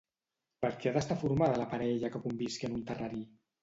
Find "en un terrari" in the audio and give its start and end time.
2.75-3.27